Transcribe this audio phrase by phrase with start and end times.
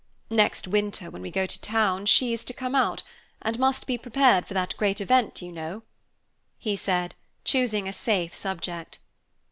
[0.31, 3.03] Next winter, when we go to town, she is to come out,
[3.39, 5.83] and must be prepared for that great event, you know,"
[6.57, 8.97] he said, choosing a safe subject.